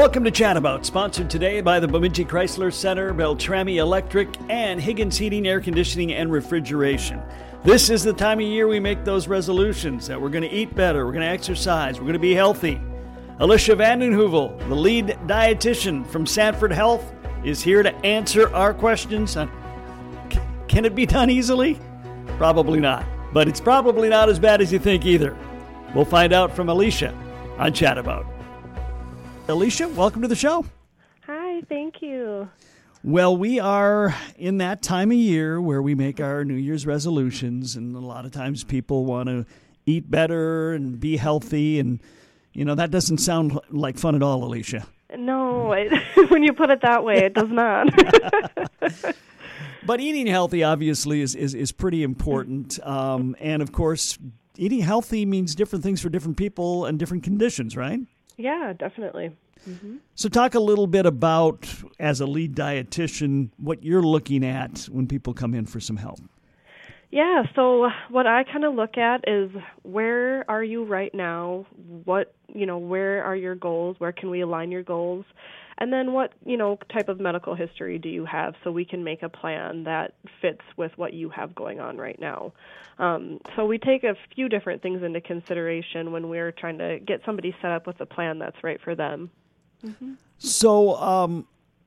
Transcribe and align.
Welcome 0.00 0.24
to 0.24 0.30
Chat 0.30 0.56
About, 0.56 0.86
sponsored 0.86 1.28
today 1.28 1.60
by 1.60 1.78
the 1.78 1.86
Bemidji 1.86 2.24
Chrysler 2.24 2.72
Center, 2.72 3.12
Beltrami 3.12 3.76
Electric, 3.76 4.30
and 4.48 4.80
Higgins 4.80 5.18
Heating, 5.18 5.46
Air 5.46 5.60
Conditioning, 5.60 6.14
and 6.14 6.32
Refrigeration. 6.32 7.20
This 7.64 7.90
is 7.90 8.02
the 8.02 8.14
time 8.14 8.38
of 8.38 8.46
year 8.46 8.66
we 8.66 8.80
make 8.80 9.04
those 9.04 9.28
resolutions 9.28 10.06
that 10.06 10.18
we're 10.18 10.30
going 10.30 10.48
to 10.48 10.50
eat 10.50 10.74
better, 10.74 11.04
we're 11.04 11.12
going 11.12 11.26
to 11.26 11.28
exercise, 11.28 11.96
we're 11.96 12.06
going 12.06 12.14
to 12.14 12.18
be 12.18 12.32
healthy. 12.32 12.80
Alicia 13.40 13.76
Van 13.76 13.98
Den 13.98 14.12
Heuvel, 14.12 14.58
the 14.70 14.74
lead 14.74 15.08
dietitian 15.26 16.06
from 16.06 16.26
Sanford 16.26 16.72
Health, 16.72 17.12
is 17.44 17.60
here 17.60 17.82
to 17.82 17.94
answer 17.96 18.48
our 18.54 18.72
questions 18.72 19.36
on 19.36 19.50
can 20.66 20.86
it 20.86 20.94
be 20.94 21.04
done 21.04 21.28
easily? 21.28 21.78
Probably 22.38 22.80
not. 22.80 23.04
But 23.34 23.48
it's 23.48 23.60
probably 23.60 24.08
not 24.08 24.30
as 24.30 24.38
bad 24.38 24.62
as 24.62 24.72
you 24.72 24.78
think 24.78 25.04
either. 25.04 25.36
We'll 25.94 26.06
find 26.06 26.32
out 26.32 26.56
from 26.56 26.70
Alicia 26.70 27.14
on 27.58 27.74
Chat 27.74 27.98
About. 27.98 28.24
Alicia, 29.48 29.88
welcome 29.88 30.22
to 30.22 30.28
the 30.28 30.36
show. 30.36 30.64
Hi, 31.26 31.62
thank 31.68 32.02
you. 32.02 32.48
Well, 33.02 33.36
we 33.36 33.58
are 33.58 34.14
in 34.36 34.58
that 34.58 34.82
time 34.82 35.10
of 35.10 35.16
year 35.16 35.60
where 35.60 35.80
we 35.80 35.94
make 35.94 36.20
our 36.20 36.44
New 36.44 36.54
Year's 36.54 36.86
resolutions, 36.86 37.74
and 37.74 37.96
a 37.96 38.00
lot 38.00 38.24
of 38.26 38.30
times 38.30 38.62
people 38.62 39.04
want 39.04 39.28
to 39.28 39.46
eat 39.86 40.10
better 40.10 40.72
and 40.72 41.00
be 41.00 41.16
healthy, 41.16 41.80
and 41.80 42.00
you 42.52 42.64
know 42.64 42.74
that 42.74 42.90
doesn't 42.90 43.18
sound 43.18 43.58
like 43.70 43.98
fun 43.98 44.14
at 44.14 44.22
all, 44.22 44.44
Alicia. 44.44 44.86
No, 45.16 45.72
it, 45.72 45.90
when 46.30 46.42
you 46.42 46.52
put 46.52 46.70
it 46.70 46.82
that 46.82 47.02
way, 47.02 47.24
it 47.24 47.32
does 47.32 47.48
not. 47.50 47.88
but 49.86 50.00
eating 50.00 50.26
healthy, 50.26 50.62
obviously, 50.62 51.22
is 51.22 51.34
is, 51.34 51.54
is 51.54 51.72
pretty 51.72 52.02
important, 52.02 52.78
um, 52.86 53.34
and 53.40 53.62
of 53.62 53.72
course, 53.72 54.18
eating 54.56 54.80
healthy 54.80 55.24
means 55.24 55.54
different 55.54 55.82
things 55.82 56.02
for 56.02 56.10
different 56.10 56.36
people 56.36 56.84
and 56.84 56.98
different 56.98 57.24
conditions, 57.24 57.76
right? 57.76 58.00
Yeah, 58.40 58.72
definitely. 58.72 59.36
Mm-hmm. 59.68 59.96
So, 60.14 60.30
talk 60.30 60.54
a 60.54 60.60
little 60.60 60.86
bit 60.86 61.04
about, 61.04 61.68
as 61.98 62.20
a 62.20 62.26
lead 62.26 62.54
dietitian, 62.54 63.50
what 63.58 63.84
you're 63.84 64.02
looking 64.02 64.44
at 64.44 64.88
when 64.90 65.06
people 65.06 65.34
come 65.34 65.54
in 65.54 65.66
for 65.66 65.80
some 65.80 65.98
help. 65.98 66.20
Yeah, 67.10 67.42
so 67.54 67.88
what 68.08 68.26
I 68.26 68.44
kind 68.44 68.64
of 68.64 68.74
look 68.74 68.96
at 68.96 69.28
is 69.28 69.50
where 69.82 70.48
are 70.48 70.62
you 70.62 70.84
right 70.84 71.12
now? 71.14 71.66
What, 72.04 72.32
you 72.54 72.66
know, 72.66 72.78
where 72.78 73.22
are 73.24 73.34
your 73.34 73.56
goals? 73.56 73.96
Where 73.98 74.12
can 74.12 74.30
we 74.30 74.40
align 74.40 74.70
your 74.70 74.84
goals? 74.84 75.24
And 75.80 75.90
then 75.90 76.12
what, 76.12 76.32
you 76.44 76.58
know, 76.58 76.78
type 76.92 77.08
of 77.08 77.18
medical 77.18 77.54
history 77.54 77.98
do 77.98 78.10
you 78.10 78.26
have 78.26 78.54
so 78.62 78.70
we 78.70 78.84
can 78.84 79.02
make 79.02 79.22
a 79.22 79.30
plan 79.30 79.84
that 79.84 80.12
fits 80.42 80.60
with 80.76 80.92
what 80.96 81.14
you 81.14 81.30
have 81.30 81.54
going 81.54 81.80
on 81.80 81.96
right 81.96 82.20
now? 82.20 82.52
Um, 82.98 83.40
so 83.56 83.64
we 83.64 83.78
take 83.78 84.04
a 84.04 84.14
few 84.34 84.50
different 84.50 84.82
things 84.82 85.02
into 85.02 85.22
consideration 85.22 86.12
when 86.12 86.28
we're 86.28 86.52
trying 86.52 86.76
to 86.78 86.98
get 86.98 87.22
somebody 87.24 87.56
set 87.62 87.70
up 87.70 87.86
with 87.86 87.98
a 88.00 88.06
plan 88.06 88.38
that's 88.38 88.62
right 88.62 88.78
for 88.84 88.94
them. 88.94 89.30
Mm-hmm. 89.82 90.12
So, 90.36 90.96
um, 90.96 91.46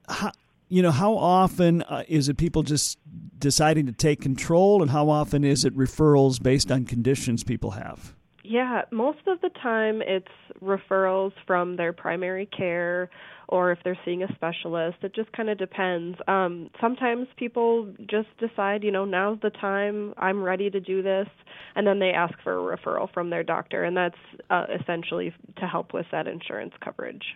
how, 0.10 0.32
you 0.70 0.82
know, 0.82 0.90
how 0.90 1.14
often 1.16 1.84
uh, 1.84 2.04
is 2.08 2.30
it 2.30 2.38
people 2.38 2.64
just 2.64 2.98
deciding 3.38 3.86
to 3.86 3.92
take 3.92 4.22
control, 4.22 4.82
and 4.82 4.90
how 4.90 5.10
often 5.10 5.44
is 5.44 5.66
it 5.66 5.78
referrals 5.78 6.42
based 6.42 6.72
on 6.72 6.86
conditions 6.86 7.44
people 7.44 7.72
have? 7.72 8.16
Yeah, 8.44 8.82
most 8.92 9.20
of 9.28 9.40
the 9.42 9.50
time 9.50 10.02
it's 10.02 10.28
referrals 10.62 11.34
from 11.46 11.76
their 11.76 11.94
primary 11.94 12.48
care 12.48 13.10
or 13.50 13.72
if 13.72 13.80
they're 13.84 13.98
seeing 14.06 14.24
a 14.24 14.34
specialist. 14.34 14.98
It 15.02 15.14
just 15.16 15.32
kind 15.34 15.50
of 15.50 15.58
depends. 15.58 16.18
Um, 16.28 16.70
sometimes 16.80 17.28
people 17.38 17.94
just 18.10 18.30
decide, 18.40 18.84
you 18.84 18.92
know, 18.92 19.06
now's 19.06 19.40
the 19.42 19.50
time, 19.50 20.14
I'm 20.18 20.44
ready 20.44 20.70
to 20.70 20.80
do 20.80 21.02
this, 21.02 21.28
and 21.76 21.86
then 21.86 22.00
they 22.00 22.12
ask 22.12 22.34
for 22.44 22.58
a 22.74 22.78
referral 22.78 23.12
from 23.14 23.30
their 23.30 23.44
doctor, 23.44 23.84
and 23.84 23.96
that's 23.96 24.18
uh, 24.50 24.66
essentially 24.80 25.34
to 25.58 25.68
help 25.68 25.94
with 25.94 26.06
that 26.12 26.28
insurance 26.28 26.74
coverage. 26.84 27.36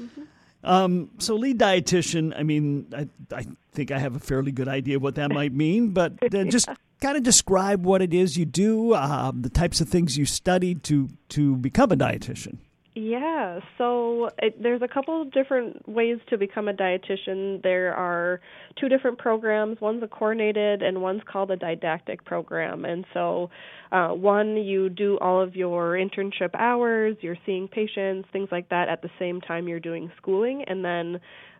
Mm-hmm. 0.00 0.22
Um, 0.64 1.10
so, 1.18 1.34
lead 1.34 1.58
dietitian, 1.58 2.38
I 2.38 2.44
mean, 2.44 2.86
I, 2.96 3.08
I 3.34 3.46
think 3.72 3.90
I 3.90 3.98
have 3.98 4.14
a 4.14 4.20
fairly 4.20 4.52
good 4.52 4.68
idea 4.68 5.00
what 5.00 5.16
that 5.16 5.32
might 5.32 5.52
mean, 5.52 5.90
but 5.90 6.12
uh, 6.34 6.44
just 6.44 6.68
yeah. 6.68 6.76
kind 7.00 7.16
of 7.16 7.24
describe 7.24 7.84
what 7.84 8.00
it 8.00 8.14
is 8.14 8.36
you 8.36 8.44
do, 8.44 8.94
uh, 8.94 9.32
the 9.34 9.48
types 9.48 9.80
of 9.80 9.88
things 9.88 10.16
you 10.16 10.24
studied 10.24 10.84
to, 10.84 11.08
to 11.30 11.56
become 11.56 11.90
a 11.90 11.96
dietitian. 11.96 12.58
Yeah, 12.94 13.60
so 13.78 14.28
it, 14.38 14.62
there's 14.62 14.82
a 14.82 14.88
couple 14.88 15.22
of 15.22 15.32
different 15.32 15.88
ways 15.88 16.18
to 16.28 16.36
become 16.36 16.68
a 16.68 16.74
dietitian. 16.74 17.62
There 17.62 17.94
are 17.94 18.40
two 18.78 18.90
different 18.90 19.16
programs. 19.16 19.80
One's 19.80 20.02
a 20.02 20.06
coordinated, 20.06 20.82
and 20.82 21.00
one's 21.00 21.22
called 21.24 21.50
a 21.50 21.56
didactic 21.56 22.22
program. 22.26 22.84
And 22.84 23.06
so, 23.14 23.48
uh, 23.92 24.08
one 24.08 24.58
you 24.58 24.90
do 24.90 25.16
all 25.22 25.40
of 25.40 25.56
your 25.56 25.92
internship 25.92 26.50
hours, 26.54 27.16
you're 27.22 27.38
seeing 27.46 27.66
patients, 27.66 28.28
things 28.30 28.50
like 28.52 28.68
that, 28.68 28.90
at 28.90 29.00
the 29.00 29.10
same 29.18 29.40
time 29.40 29.68
you're 29.68 29.80
doing 29.80 30.12
schooling, 30.18 30.62
and 30.66 30.84
then 30.84 31.18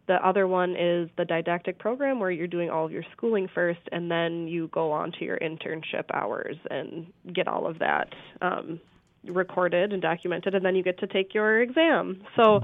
the 0.09 0.15
other 0.26 0.47
one 0.47 0.72
is 0.72 1.09
the 1.16 1.25
didactic 1.25 1.78
program 1.78 2.21
where 2.21 2.31
you're 2.31 2.47
doing 2.47 2.69
all 2.69 2.84
of 2.84 2.92
your 2.92 3.04
schooling 3.16 3.48
first, 3.54 3.81
and 3.91 4.10
then 4.10 4.48
you 4.48 4.69
go 4.69 4.92
on 4.92 5.12
to 5.12 5.25
your 5.25 5.38
internship 5.38 6.04
hours 6.12 6.56
and 6.69 7.06
get 7.32 7.48
all 7.48 7.66
of 7.66 7.78
that 7.78 8.09
um, 8.42 8.81
recorded 9.27 9.93
and 9.93 10.03
documented 10.03 10.55
and 10.55 10.65
then 10.65 10.75
you 10.75 10.83
get 10.83 10.99
to 10.99 11.06
take 11.06 11.34
your 11.34 11.60
exam. 11.60 12.22
So 12.37 12.60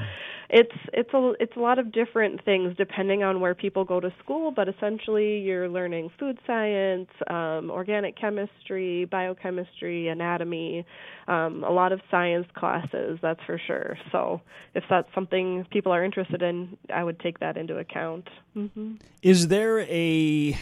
it's 0.50 0.74
it's 0.92 1.12
a 1.12 1.32
it's 1.40 1.56
a 1.56 1.60
lot 1.60 1.78
of 1.78 1.92
different 1.92 2.42
things 2.44 2.74
depending 2.76 3.22
on 3.22 3.40
where 3.40 3.54
people 3.54 3.84
go 3.84 4.00
to 4.00 4.12
school 4.22 4.50
but 4.50 4.68
essentially 4.68 5.38
you're 5.40 5.68
learning 5.68 6.10
food 6.18 6.38
science 6.46 7.08
um, 7.28 7.70
organic 7.70 8.18
chemistry 8.18 9.04
biochemistry 9.04 10.08
anatomy 10.08 10.86
um, 11.26 11.62
a 11.64 11.70
lot 11.70 11.92
of 11.92 12.00
science 12.10 12.46
classes 12.54 13.18
that's 13.20 13.40
for 13.44 13.60
sure. 13.66 13.98
So 14.10 14.40
if 14.74 14.84
that's 14.88 15.08
something 15.14 15.66
people 15.70 15.92
are 15.92 16.04
interested 16.04 16.42
in 16.42 16.76
i 16.94 17.04
would 17.04 17.20
take 17.20 17.40
that 17.40 17.56
into 17.56 17.76
account. 17.76 18.28
Mm-hmm. 18.56 18.94
is 19.22 19.48
there 19.48 19.80
a 19.80 20.58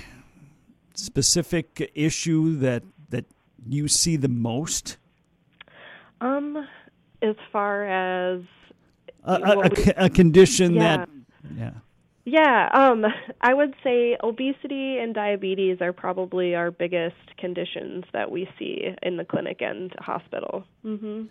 specific 0.94 1.90
issue 1.94 2.56
that 2.58 2.82
that 3.10 3.26
you 3.68 3.86
see 3.88 4.16
the 4.16 4.28
most 4.28 4.96
um, 6.20 6.66
as 7.22 7.36
far 7.52 7.86
as 7.86 8.42
a, 9.24 9.32
a, 9.32 9.56
we, 9.58 9.92
a 9.96 10.10
condition 10.10 10.74
yeah. 10.74 10.96
that, 10.96 11.08
yeah. 11.56 11.70
Yeah, 12.28 12.68
um, 12.74 13.06
I 13.40 13.54
would 13.54 13.74
say 13.84 14.16
obesity 14.20 14.98
and 14.98 15.14
diabetes 15.14 15.80
are 15.80 15.92
probably 15.92 16.56
our 16.56 16.72
biggest 16.72 17.36
conditions 17.38 18.04
that 18.12 18.32
we 18.32 18.48
see 18.58 18.96
in 19.00 19.16
the 19.16 19.24
clinic 19.24 19.58
and 19.60 19.94
hospital. 20.00 20.64
Mm-hmm. 20.84 21.26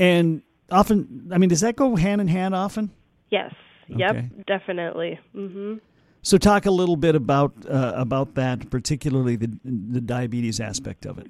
And 0.00 0.42
often, 0.70 1.28
I 1.30 1.36
mean, 1.36 1.50
does 1.50 1.60
that 1.60 1.76
go 1.76 1.96
hand 1.96 2.22
in 2.22 2.28
hand 2.28 2.54
often? 2.54 2.90
Yes. 3.30 3.52
Okay. 3.90 3.98
Yep. 3.98 4.46
Definitely. 4.46 5.20
Mm-hmm. 5.36 5.74
So, 6.22 6.38
talk 6.38 6.64
a 6.64 6.70
little 6.70 6.96
bit 6.96 7.14
about 7.14 7.52
uh, 7.68 7.92
about 7.96 8.34
that, 8.36 8.70
particularly 8.70 9.36
the 9.36 9.50
the 9.64 10.00
diabetes 10.00 10.60
aspect 10.60 11.04
of 11.04 11.18
it. 11.18 11.26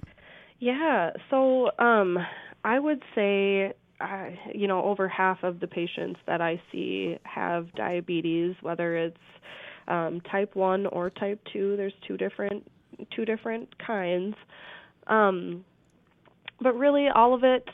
Yeah. 0.62 1.10
So, 1.28 1.72
um, 1.80 2.16
I 2.64 2.78
would 2.78 3.02
say, 3.16 3.72
uh, 4.00 4.26
you 4.54 4.68
know, 4.68 4.84
over 4.84 5.08
half 5.08 5.42
of 5.42 5.58
the 5.58 5.66
patients 5.66 6.20
that 6.28 6.40
I 6.40 6.62
see 6.70 7.18
have 7.24 7.72
diabetes, 7.74 8.54
whether 8.62 8.96
it's 8.96 9.16
um, 9.88 10.20
type 10.30 10.54
one 10.54 10.86
or 10.86 11.10
type 11.10 11.40
two. 11.52 11.76
There's 11.76 11.92
two 12.06 12.16
different 12.16 12.62
two 13.10 13.24
different 13.24 13.76
kinds, 13.84 14.36
um, 15.08 15.64
but 16.60 16.74
really 16.78 17.08
all 17.08 17.34
of 17.34 17.42
it, 17.42 17.68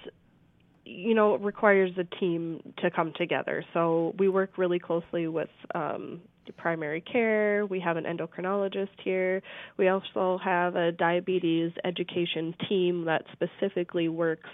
you 0.86 1.14
know, 1.14 1.36
requires 1.36 1.90
a 1.98 2.04
team 2.18 2.72
to 2.78 2.90
come 2.90 3.12
together. 3.18 3.62
So 3.74 4.14
we 4.18 4.30
work 4.30 4.56
really 4.56 4.78
closely 4.78 5.28
with 5.28 5.50
um, 5.74 6.22
primary 6.52 7.00
care. 7.00 7.66
We 7.66 7.80
have 7.80 7.96
an 7.96 8.04
endocrinologist 8.04 9.00
here. 9.02 9.42
We 9.76 9.88
also 9.88 10.38
have 10.42 10.76
a 10.76 10.92
diabetes 10.92 11.72
education 11.84 12.54
team 12.68 13.04
that 13.04 13.24
specifically 13.32 14.08
works 14.08 14.50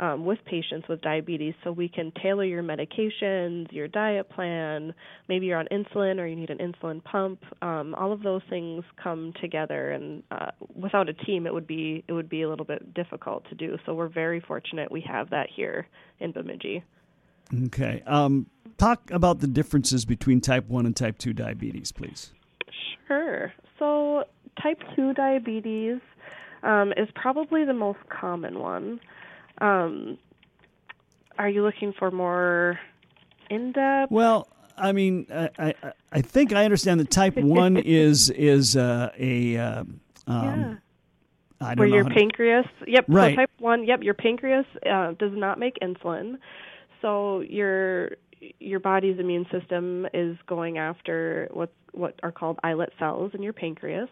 um, 0.00 0.24
with 0.24 0.38
patients 0.44 0.88
with 0.88 1.00
diabetes 1.00 1.54
so 1.62 1.70
we 1.70 1.88
can 1.88 2.12
tailor 2.20 2.44
your 2.44 2.62
medications, 2.62 3.70
your 3.70 3.86
diet 3.86 4.28
plan. 4.30 4.92
Maybe 5.28 5.46
you're 5.46 5.58
on 5.58 5.68
insulin 5.70 6.18
or 6.18 6.26
you 6.26 6.34
need 6.34 6.50
an 6.50 6.58
insulin 6.58 7.02
pump. 7.04 7.42
Um, 7.62 7.94
all 7.94 8.12
of 8.12 8.22
those 8.22 8.42
things 8.50 8.84
come 9.02 9.32
together, 9.40 9.92
and 9.92 10.24
uh, 10.32 10.50
without 10.74 11.08
a 11.08 11.12
team, 11.12 11.46
it 11.46 11.54
would 11.54 11.66
be 11.68 12.04
it 12.08 12.12
would 12.12 12.28
be 12.28 12.42
a 12.42 12.48
little 12.48 12.66
bit 12.66 12.94
difficult 12.94 13.48
to 13.50 13.54
do. 13.54 13.76
So 13.86 13.94
we're 13.94 14.08
very 14.08 14.40
fortunate 14.40 14.90
we 14.90 15.02
have 15.02 15.30
that 15.30 15.46
here 15.54 15.86
in 16.18 16.32
Bemidji. 16.32 16.82
Okay. 17.66 18.02
Um, 18.06 18.46
talk 18.78 19.10
about 19.10 19.40
the 19.40 19.46
differences 19.46 20.04
between 20.04 20.40
type 20.40 20.68
1 20.68 20.86
and 20.86 20.96
type 20.96 21.18
2 21.18 21.32
diabetes, 21.32 21.92
please. 21.92 22.32
Sure. 23.06 23.52
So, 23.78 24.24
type 24.62 24.80
2 24.96 25.14
diabetes 25.14 26.00
um, 26.62 26.92
is 26.96 27.08
probably 27.14 27.64
the 27.64 27.74
most 27.74 27.98
common 28.08 28.58
one. 28.58 29.00
Um, 29.60 30.18
are 31.38 31.48
you 31.48 31.62
looking 31.62 31.92
for 31.98 32.10
more 32.10 32.78
in 33.50 33.72
depth? 33.72 34.10
Well, 34.10 34.48
I 34.76 34.92
mean, 34.92 35.26
I, 35.32 35.50
I, 35.58 35.74
I 36.12 36.20
think 36.20 36.52
I 36.52 36.64
understand 36.64 37.00
that 37.00 37.10
type 37.10 37.36
one 37.36 37.76
is 37.76 38.30
is 38.30 38.76
uh, 38.76 39.10
a 39.18 39.56
uh, 39.56 39.80
um, 39.80 39.98
yeah. 40.26 40.74
I 41.60 41.74
don't 41.74 41.78
Where 41.78 41.88
your 41.88 42.04
pancreas, 42.04 42.66
yep. 42.86 43.04
Right. 43.06 43.32
So 43.32 43.36
type 43.36 43.50
one, 43.58 43.84
yep. 43.84 44.02
Your 44.02 44.14
pancreas 44.14 44.66
uh, 44.90 45.12
does 45.12 45.32
not 45.32 45.58
make 45.58 45.78
insulin, 45.80 46.38
so 47.02 47.40
your 47.40 48.12
your 48.58 48.80
body's 48.80 49.18
immune 49.18 49.46
system 49.52 50.06
is 50.12 50.36
going 50.46 50.78
after 50.78 51.48
what's 51.52 51.72
what 51.92 52.18
are 52.22 52.32
called 52.32 52.58
islet 52.64 52.92
cells 52.98 53.32
in 53.34 53.42
your 53.42 53.52
pancreas. 53.52 54.08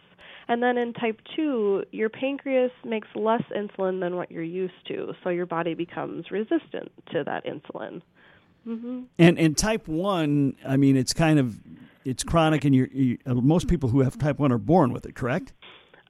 And 0.48 0.62
then 0.62 0.76
in 0.76 0.92
type 0.92 1.20
2, 1.36 1.84
your 1.92 2.08
pancreas 2.08 2.72
makes 2.84 3.08
less 3.14 3.42
insulin 3.56 4.00
than 4.00 4.16
what 4.16 4.30
you're 4.30 4.42
used 4.42 4.74
to, 4.88 5.14
so 5.22 5.30
your 5.30 5.46
body 5.46 5.74
becomes 5.74 6.30
resistant 6.30 6.90
to 7.12 7.24
that 7.24 7.46
insulin. 7.46 8.02
Mm-hmm. 8.66 9.02
And 9.18 9.38
and 9.38 9.56
type 9.56 9.88
1, 9.88 10.56
I 10.66 10.76
mean 10.76 10.96
it's 10.96 11.14
kind 11.14 11.38
of 11.38 11.58
it's 12.04 12.22
chronic 12.24 12.64
and 12.64 12.74
you, 12.74 13.18
most 13.26 13.68
people 13.68 13.88
who 13.88 14.00
have 14.00 14.18
type 14.18 14.38
1 14.38 14.52
are 14.52 14.58
born 14.58 14.92
with 14.92 15.06
it, 15.06 15.14
correct? 15.14 15.52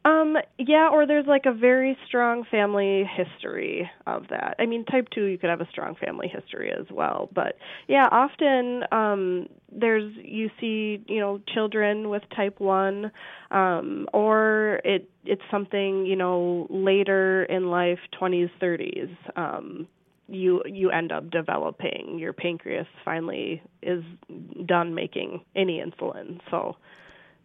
Um, 0.04 0.36
yeah, 0.58 0.88
or 0.90 1.06
there's 1.06 1.26
like 1.26 1.44
a 1.44 1.52
very 1.52 1.96
strong 2.06 2.44
family 2.50 3.04
history 3.04 3.90
of 4.06 4.22
that. 4.30 4.56
I 4.58 4.64
mean, 4.64 4.84
type 4.86 5.08
2 5.14 5.24
you 5.24 5.36
could 5.36 5.50
have 5.50 5.60
a 5.60 5.68
strong 5.70 5.94
family 5.94 6.26
history 6.26 6.72
as 6.72 6.86
well, 6.90 7.28
but 7.34 7.56
yeah, 7.86 8.08
often 8.10 8.84
um 8.92 9.46
there's 9.70 10.10
you 10.16 10.48
see, 10.58 11.04
you 11.06 11.20
know, 11.20 11.38
children 11.52 12.08
with 12.08 12.22
type 12.34 12.60
1 12.60 13.12
um 13.50 14.06
or 14.14 14.80
it 14.84 15.06
it's 15.26 15.42
something, 15.50 16.06
you 16.06 16.16
know, 16.16 16.66
later 16.70 17.44
in 17.44 17.68
life, 17.70 17.98
20s, 18.18 18.48
30s. 18.58 19.10
Um 19.36 19.86
you 20.28 20.62
you 20.64 20.90
end 20.90 21.12
up 21.12 21.30
developing 21.30 22.16
your 22.18 22.32
pancreas 22.32 22.86
finally 23.04 23.60
is 23.82 24.02
done 24.64 24.94
making 24.94 25.42
any 25.54 25.82
insulin. 25.82 26.40
So 26.50 26.76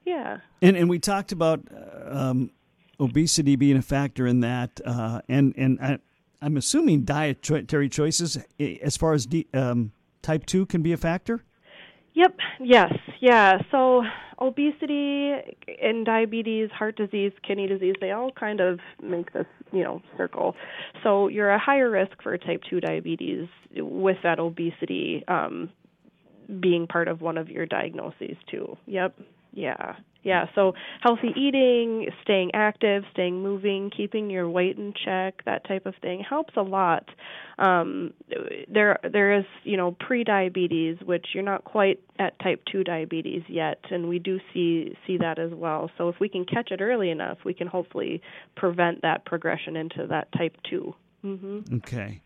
yeah. 0.06 0.38
And 0.62 0.78
and 0.78 0.90
we 0.90 1.00
talked 1.00 1.32
about 1.32 1.62
um, 2.06 2.52
obesity 3.00 3.56
being 3.56 3.78
a 3.78 3.82
factor 3.82 4.28
in 4.28 4.42
that, 4.42 4.80
uh, 4.86 5.22
and 5.28 5.54
and 5.58 5.80
I, 5.82 6.00
am 6.46 6.58
assuming 6.58 7.04
dietary 7.04 7.90
choices 7.90 8.38
as 8.60 8.98
far 8.98 9.14
as 9.14 9.26
de- 9.26 9.48
um, 9.54 9.92
type 10.22 10.46
two 10.46 10.66
can 10.66 10.82
be 10.82 10.94
a 10.94 10.98
factor. 10.98 11.44
Yep. 12.14 12.38
Yes. 12.62 12.94
Yeah. 13.20 13.60
So 13.72 14.04
obesity 14.40 15.34
and 15.82 16.06
diabetes, 16.06 16.70
heart 16.72 16.96
disease, 16.96 17.34
kidney 17.46 17.68
disease, 17.68 17.96
they 18.00 18.12
all 18.12 18.32
kind 18.32 18.62
of 18.62 18.80
make 19.04 19.34
this, 19.34 19.46
you 19.74 19.84
know, 19.84 20.02
circle. 20.18 20.56
So 21.04 21.28
you're 21.28 21.50
a 21.50 21.60
higher 21.60 21.90
risk 21.90 22.22
for 22.24 22.38
type 22.38 22.62
2 22.70 22.80
diabetes 22.80 23.48
with 23.76 24.18
that 24.24 24.40
obesity 24.40 25.24
um, 25.28 25.70
being 26.60 26.88
part 26.88 27.08
of 27.08 27.22
one 27.22 27.38
of 27.38 27.50
your 27.50 27.66
diagnoses 27.66 28.38
too. 28.50 28.78
Yep. 28.88 29.20
Yeah. 29.56 29.96
Yeah, 30.22 30.48
so 30.56 30.74
healthy 31.02 31.32
eating, 31.36 32.10
staying 32.24 32.50
active, 32.56 33.04
staying 33.12 33.44
moving, 33.44 33.92
keeping 33.96 34.32
your 34.32 34.50
weight 34.50 34.76
in 34.76 34.92
check, 35.06 35.46
that 35.46 35.68
type 35.68 35.86
of 35.86 35.94
thing 36.02 36.26
helps 36.28 36.56
a 36.58 36.64
lot. 36.64 37.08
Um, 37.60 38.12
there, 38.68 38.98
there 39.04 39.38
is, 39.38 39.46
you 39.64 39.78
know, 39.78 39.92
pre-diabetes, 39.92 40.98
which 41.06 41.28
you're 41.36 41.44
not 41.44 41.64
quite 41.64 42.02
at 42.18 42.40
type 42.40 42.64
two 42.72 42.84
diabetes 42.84 43.44
yet, 43.48 43.80
and 43.92 44.10
we 44.10 44.18
do 44.18 44.40
see 44.52 44.98
see 45.06 45.18
that 45.18 45.38
as 45.38 45.52
well. 45.54 45.92
So 45.96 46.10
if 46.10 46.20
we 46.20 46.28
can 46.28 46.44
catch 46.44 46.72
it 46.72 46.82
early 46.82 47.12
enough, 47.12 47.38
we 47.46 47.54
can 47.54 47.68
hopefully 47.68 48.20
prevent 48.56 49.04
that 49.04 49.26
progression 49.26 49.76
into 49.76 50.08
that 50.08 50.32
type 50.36 50.58
2 50.68 50.96
mm-hmm. 51.24 51.76
Okay. 51.76 52.20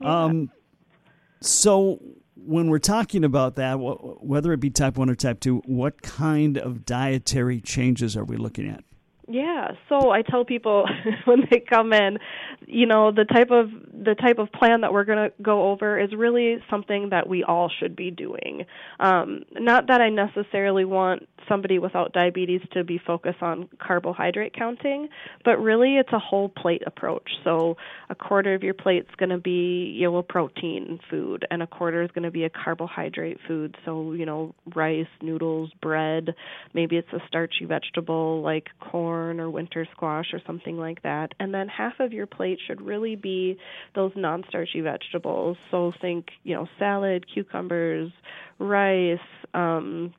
Yeah. 0.00 0.24
Um, 0.24 0.50
so 1.40 2.00
when 2.46 2.68
we're 2.68 2.78
talking 2.78 3.24
about 3.24 3.56
that, 3.56 3.74
whether 3.74 4.52
it 4.52 4.60
be 4.60 4.70
type 4.70 4.96
1 4.96 5.10
or 5.10 5.14
type 5.14 5.40
2, 5.40 5.62
what 5.66 6.02
kind 6.02 6.56
of 6.56 6.84
dietary 6.84 7.60
changes 7.60 8.16
are 8.16 8.24
we 8.24 8.36
looking 8.36 8.68
at? 8.68 8.84
Yeah, 9.30 9.72
so 9.90 10.10
I 10.10 10.22
tell 10.22 10.46
people 10.46 10.86
when 11.26 11.42
they 11.50 11.60
come 11.60 11.92
in, 11.92 12.18
you 12.66 12.86
know, 12.86 13.12
the 13.12 13.24
type 13.24 13.50
of 13.50 13.68
the 13.92 14.14
type 14.14 14.38
of 14.38 14.50
plan 14.52 14.80
that 14.80 14.92
we're 14.92 15.04
going 15.04 15.30
to 15.30 15.42
go 15.42 15.70
over 15.70 16.00
is 16.00 16.14
really 16.16 16.56
something 16.70 17.10
that 17.10 17.28
we 17.28 17.44
all 17.44 17.70
should 17.78 17.94
be 17.94 18.10
doing. 18.10 18.64
Um, 19.00 19.42
not 19.52 19.88
that 19.88 20.00
I 20.00 20.08
necessarily 20.08 20.86
want 20.86 21.28
somebody 21.46 21.78
without 21.78 22.12
diabetes 22.12 22.60
to 22.72 22.84
be 22.84 22.98
focused 23.06 23.42
on 23.42 23.68
carbohydrate 23.80 24.54
counting, 24.54 25.08
but 25.44 25.58
really 25.58 25.96
it's 25.96 26.12
a 26.12 26.18
whole 26.18 26.48
plate 26.48 26.82
approach. 26.86 27.30
So 27.44 27.76
a 28.08 28.14
quarter 28.14 28.54
of 28.54 28.62
your 28.62 28.74
plate 28.74 29.06
is 29.08 29.14
going 29.18 29.30
to 29.30 29.38
be 29.38 29.94
you 29.94 30.10
know 30.10 30.16
a 30.16 30.22
protein 30.22 31.00
food, 31.10 31.46
and 31.50 31.62
a 31.62 31.66
quarter 31.66 32.02
is 32.02 32.10
going 32.12 32.24
to 32.24 32.30
be 32.30 32.44
a 32.44 32.50
carbohydrate 32.50 33.38
food. 33.46 33.76
So 33.84 34.12
you 34.12 34.24
know 34.24 34.54
rice, 34.74 35.06
noodles, 35.20 35.70
bread. 35.82 36.34
Maybe 36.72 36.96
it's 36.96 37.12
a 37.12 37.20
starchy 37.28 37.66
vegetable 37.66 38.40
like 38.40 38.68
corn 38.80 39.17
or 39.18 39.50
winter 39.50 39.86
squash 39.92 40.32
or 40.32 40.40
something 40.46 40.76
like 40.76 41.02
that. 41.02 41.32
And 41.40 41.52
then 41.52 41.68
half 41.68 41.94
of 42.00 42.12
your 42.12 42.26
plate 42.26 42.58
should 42.66 42.80
really 42.80 43.16
be 43.16 43.58
those 43.94 44.12
non-starchy 44.16 44.80
vegetables. 44.80 45.56
So 45.70 45.92
think 46.00 46.26
you 46.44 46.54
know 46.54 46.66
salad, 46.78 47.26
cucumbers, 47.32 48.10
rice. 48.58 49.18
Um, 49.54 50.14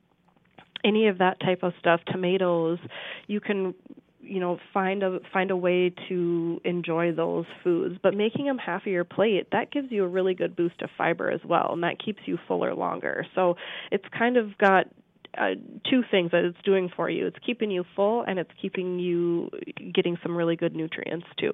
any 0.82 1.08
of 1.08 1.18
that 1.18 1.38
type 1.40 1.62
of 1.62 1.74
stuff, 1.78 2.00
tomatoes, 2.06 2.78
you 3.26 3.40
can 3.40 3.74
you 4.22 4.38
know 4.38 4.58
find 4.72 5.02
a 5.02 5.18
find 5.32 5.50
a 5.50 5.56
way 5.56 5.92
to 6.08 6.60
enjoy 6.64 7.12
those 7.12 7.46
foods 7.64 7.96
but 8.02 8.14
making 8.14 8.44
them 8.46 8.58
half 8.58 8.82
of 8.82 8.86
your 8.86 9.04
plate 9.04 9.48
that 9.50 9.72
gives 9.72 9.90
you 9.90 10.04
a 10.04 10.08
really 10.08 10.34
good 10.34 10.54
boost 10.54 10.80
of 10.82 10.90
fiber 10.96 11.30
as 11.30 11.40
well 11.44 11.70
and 11.72 11.82
that 11.82 11.96
keeps 12.02 12.20
you 12.26 12.38
fuller 12.46 12.74
longer 12.74 13.26
so 13.34 13.56
it's 13.90 14.04
kind 14.16 14.36
of 14.36 14.56
got 14.58 14.86
uh, 15.38 15.50
two 15.88 16.02
things 16.10 16.30
that 16.32 16.44
it's 16.44 16.60
doing 16.64 16.90
for 16.94 17.08
you 17.08 17.26
it's 17.26 17.38
keeping 17.44 17.70
you 17.70 17.84
full 17.94 18.22
and 18.22 18.38
it's 18.38 18.50
keeping 18.60 18.98
you 18.98 19.50
getting 19.92 20.16
some 20.22 20.36
really 20.36 20.56
good 20.56 20.74
nutrients 20.74 21.26
too 21.38 21.52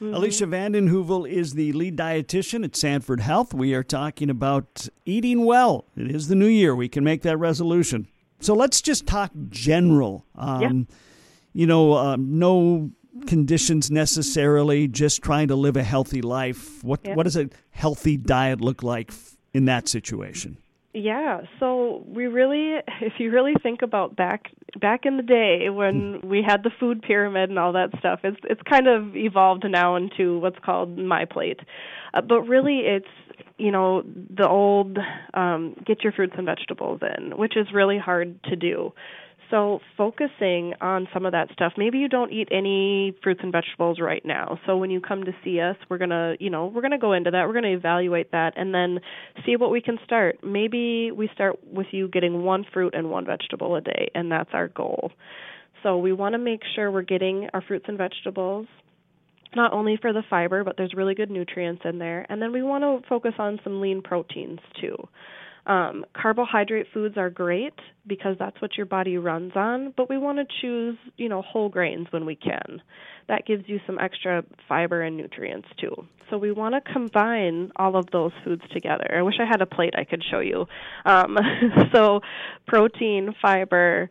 mm-hmm. 0.00 0.14
Alicia 0.14 0.46
Van 0.46 0.72
Den 0.72 0.88
Heuvel 0.88 1.28
is 1.28 1.54
the 1.54 1.72
lead 1.72 1.96
dietitian 1.96 2.64
at 2.64 2.76
Sanford 2.76 3.20
Health. 3.20 3.54
We 3.54 3.74
are 3.74 3.84
talking 3.84 4.28
about 4.28 4.88
eating 5.06 5.44
well. 5.44 5.86
It 5.96 6.10
is 6.10 6.28
the 6.28 6.34
new 6.34 6.46
year. 6.46 6.74
We 6.74 6.88
can 6.88 7.04
make 7.04 7.22
that 7.22 7.38
resolution. 7.38 8.08
So 8.40 8.54
let's 8.54 8.82
just 8.82 9.06
talk 9.06 9.30
general. 9.48 10.26
Um, 10.34 10.60
yeah. 10.60 10.96
You 11.54 11.66
know, 11.66 11.92
uh, 11.94 12.16
no 12.18 12.90
conditions 13.26 13.90
necessarily, 13.90 14.88
just 14.88 15.22
trying 15.22 15.48
to 15.48 15.56
live 15.56 15.76
a 15.76 15.82
healthy 15.82 16.20
life. 16.22 16.82
What 16.82 17.00
yeah. 17.04 17.14
what 17.14 17.24
does 17.24 17.36
a 17.36 17.48
healthy 17.70 18.16
diet 18.16 18.60
look 18.60 18.82
like 18.82 19.12
in 19.52 19.64
that 19.66 19.88
situation? 19.88 20.58
Yeah, 20.96 21.40
so 21.58 22.04
we 22.06 22.26
really 22.26 22.76
if 23.00 23.14
you 23.18 23.32
really 23.32 23.54
think 23.62 23.82
about 23.82 24.14
back 24.14 24.52
back 24.80 25.04
in 25.04 25.16
the 25.16 25.22
day 25.22 25.68
when 25.68 26.20
hmm. 26.20 26.28
we 26.28 26.42
had 26.46 26.62
the 26.62 26.70
food 26.80 27.02
pyramid 27.02 27.50
and 27.50 27.58
all 27.58 27.72
that 27.72 27.90
stuff, 27.98 28.20
it's 28.22 28.38
it's 28.44 28.62
kind 28.62 28.86
of 28.86 29.16
evolved 29.16 29.66
now 29.68 29.96
into 29.96 30.38
what's 30.38 30.58
called 30.64 30.96
my 30.96 31.24
plate. 31.24 31.60
Uh, 32.14 32.20
but 32.20 32.42
really 32.42 32.78
it's 32.78 33.08
you 33.58 33.72
know 33.72 34.02
the 34.04 34.48
old 34.48 34.98
um, 35.34 35.74
get 35.84 36.04
your 36.04 36.12
fruits 36.12 36.34
and 36.36 36.46
vegetables 36.46 37.00
in, 37.18 37.36
which 37.36 37.56
is 37.56 37.66
really 37.74 37.98
hard 37.98 38.40
to 38.44 38.54
do. 38.54 38.92
So 39.54 39.78
focusing 39.96 40.74
on 40.80 41.06
some 41.14 41.24
of 41.24 41.30
that 41.30 41.48
stuff. 41.52 41.74
Maybe 41.76 41.98
you 41.98 42.08
don't 42.08 42.32
eat 42.32 42.48
any 42.50 43.16
fruits 43.22 43.38
and 43.40 43.52
vegetables 43.52 44.00
right 44.00 44.24
now. 44.24 44.58
So 44.66 44.76
when 44.76 44.90
you 44.90 45.00
come 45.00 45.22
to 45.22 45.32
see 45.44 45.60
us, 45.60 45.76
we're 45.88 45.98
going 45.98 46.10
to, 46.10 46.34
you 46.40 46.50
know, 46.50 46.66
we're 46.66 46.80
going 46.80 46.90
to 46.90 46.98
go 46.98 47.12
into 47.12 47.30
that. 47.30 47.46
We're 47.46 47.52
going 47.52 47.62
to 47.62 47.72
evaluate 47.72 48.32
that 48.32 48.54
and 48.56 48.74
then 48.74 48.98
see 49.46 49.54
what 49.54 49.70
we 49.70 49.80
can 49.80 49.96
start. 50.04 50.40
Maybe 50.42 51.12
we 51.12 51.30
start 51.32 51.60
with 51.64 51.86
you 51.92 52.08
getting 52.08 52.42
one 52.42 52.66
fruit 52.72 52.96
and 52.96 53.10
one 53.10 53.26
vegetable 53.26 53.76
a 53.76 53.80
day 53.80 54.10
and 54.12 54.32
that's 54.32 54.50
our 54.54 54.66
goal. 54.66 55.12
So 55.84 55.98
we 55.98 56.12
want 56.12 56.32
to 56.32 56.38
make 56.38 56.62
sure 56.74 56.90
we're 56.90 57.02
getting 57.02 57.48
our 57.54 57.62
fruits 57.62 57.84
and 57.86 57.96
vegetables 57.96 58.66
not 59.54 59.72
only 59.72 59.96
for 60.02 60.12
the 60.12 60.24
fiber, 60.28 60.64
but 60.64 60.76
there's 60.76 60.94
really 60.96 61.14
good 61.14 61.30
nutrients 61.30 61.82
in 61.84 62.00
there. 62.00 62.26
And 62.28 62.42
then 62.42 62.50
we 62.50 62.64
want 62.64 62.82
to 62.82 63.08
focus 63.08 63.34
on 63.38 63.60
some 63.62 63.80
lean 63.80 64.02
proteins 64.02 64.58
too. 64.80 64.96
Um, 65.66 66.04
carbohydrate 66.14 66.86
foods 66.92 67.16
are 67.16 67.30
great 67.30 67.74
because 68.06 68.36
that's 68.38 68.60
what 68.60 68.76
your 68.76 68.86
body 68.86 69.16
runs 69.16 69.52
on, 69.54 69.94
but 69.96 70.10
we 70.10 70.18
want 70.18 70.38
to 70.38 70.44
choose, 70.60 70.98
you 71.16 71.28
know, 71.28 71.42
whole 71.42 71.70
grains 71.70 72.06
when 72.10 72.26
we 72.26 72.36
can. 72.36 72.82
That 73.28 73.46
gives 73.46 73.64
you 73.66 73.80
some 73.86 73.98
extra 73.98 74.44
fiber 74.68 75.02
and 75.02 75.16
nutrients 75.16 75.68
too. 75.80 76.06
So 76.30 76.36
we 76.36 76.52
want 76.52 76.74
to 76.74 76.92
combine 76.92 77.72
all 77.76 77.96
of 77.96 78.06
those 78.12 78.32
foods 78.44 78.62
together. 78.72 79.06
I 79.16 79.22
wish 79.22 79.36
I 79.40 79.46
had 79.46 79.62
a 79.62 79.66
plate 79.66 79.94
I 79.96 80.04
could 80.04 80.22
show 80.30 80.40
you. 80.40 80.66
Um, 81.06 81.38
so 81.94 82.20
protein, 82.66 83.34
fiber, 83.40 84.10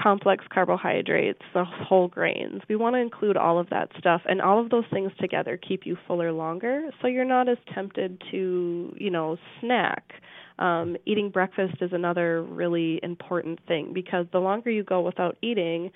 complex 0.00 0.44
carbohydrates, 0.52 1.42
the 1.54 1.64
whole 1.64 2.08
grains. 2.08 2.62
We 2.68 2.76
want 2.76 2.94
to 2.94 3.00
include 3.00 3.36
all 3.36 3.58
of 3.58 3.68
that 3.70 3.90
stuff 3.98 4.22
and 4.26 4.40
all 4.40 4.60
of 4.60 4.70
those 4.70 4.84
things 4.90 5.12
together 5.20 5.56
keep 5.58 5.84
you 5.84 5.96
fuller 6.06 6.32
longer 6.32 6.90
so 7.00 7.08
you're 7.08 7.24
not 7.24 7.48
as 7.48 7.58
tempted 7.74 8.22
to, 8.30 8.94
you 8.96 9.10
know, 9.10 9.36
snack. 9.60 10.14
Um, 10.58 10.96
eating 11.06 11.30
breakfast 11.30 11.76
is 11.80 11.92
another 11.92 12.42
really 12.42 13.00
important 13.02 13.58
thing 13.66 13.92
because 13.92 14.26
the 14.32 14.38
longer 14.38 14.70
you 14.70 14.84
go 14.84 15.00
without 15.00 15.36
eating, 15.42 15.90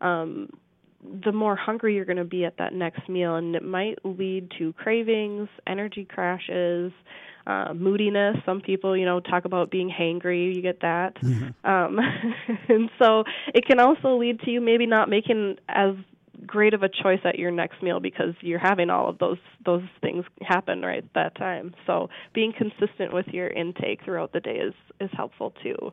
um, 0.00 0.48
the 1.24 1.32
more 1.32 1.56
hungry 1.56 1.94
you're 1.94 2.04
going 2.04 2.18
to 2.18 2.24
be 2.24 2.44
at 2.44 2.58
that 2.58 2.74
next 2.74 3.08
meal, 3.08 3.36
and 3.36 3.56
it 3.56 3.62
might 3.62 3.98
lead 4.04 4.50
to 4.58 4.72
cravings, 4.74 5.48
energy 5.66 6.04
crashes, 6.04 6.92
uh, 7.46 7.72
moodiness. 7.74 8.36
Some 8.44 8.60
people, 8.60 8.96
you 8.96 9.06
know, 9.06 9.20
talk 9.20 9.44
about 9.46 9.70
being 9.70 9.90
hangry. 9.90 10.54
You 10.54 10.60
get 10.60 10.80
that, 10.80 11.16
mm-hmm. 11.16 11.70
um, 11.70 11.98
and 12.68 12.90
so 12.98 13.24
it 13.54 13.64
can 13.66 13.80
also 13.80 14.16
lead 14.16 14.40
to 14.40 14.50
you 14.50 14.60
maybe 14.60 14.86
not 14.86 15.08
making 15.08 15.56
as 15.68 15.94
great 16.46 16.74
of 16.74 16.82
a 16.82 16.88
choice 16.88 17.20
at 17.24 17.38
your 17.38 17.50
next 17.50 17.82
meal 17.82 18.00
because 18.00 18.34
you're 18.40 18.58
having 18.58 18.90
all 18.90 19.08
of 19.08 19.18
those 19.18 19.38
those 19.64 19.82
things 20.00 20.24
happen 20.42 20.82
right 20.82 21.04
at 21.04 21.14
that 21.14 21.34
time. 21.36 21.74
So 21.86 22.08
being 22.34 22.52
consistent 22.56 23.12
with 23.12 23.26
your 23.28 23.48
intake 23.48 24.00
throughout 24.04 24.32
the 24.32 24.40
day 24.40 24.56
is 24.56 24.74
is 25.00 25.10
helpful 25.12 25.52
too. 25.62 25.92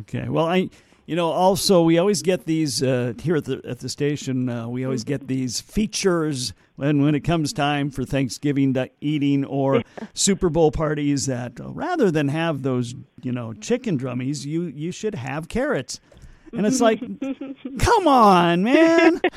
Okay. 0.00 0.28
Well, 0.28 0.46
I 0.46 0.70
you 1.10 1.16
know, 1.16 1.26
also 1.26 1.82
we 1.82 1.98
always 1.98 2.22
get 2.22 2.46
these 2.46 2.84
uh, 2.84 3.14
here 3.20 3.34
at 3.34 3.44
the 3.44 3.60
at 3.64 3.80
the 3.80 3.88
station. 3.88 4.48
Uh, 4.48 4.68
we 4.68 4.84
always 4.84 5.02
get 5.02 5.26
these 5.26 5.60
features 5.60 6.52
when 6.76 7.02
when 7.02 7.16
it 7.16 7.22
comes 7.22 7.52
time 7.52 7.90
for 7.90 8.04
Thanksgiving 8.04 8.76
eating 9.00 9.44
or 9.44 9.78
yeah. 9.78 9.82
Super 10.14 10.48
Bowl 10.48 10.70
parties. 10.70 11.26
That 11.26 11.60
uh, 11.60 11.70
rather 11.72 12.12
than 12.12 12.28
have 12.28 12.62
those, 12.62 12.94
you 13.22 13.32
know, 13.32 13.52
chicken 13.54 13.98
drummies, 13.98 14.46
you 14.46 14.62
you 14.62 14.92
should 14.92 15.16
have 15.16 15.48
carrots. 15.48 15.98
And 16.52 16.66
it's 16.66 16.80
like, 16.80 17.00
come 17.78 18.08
on, 18.08 18.64
man. 18.64 19.20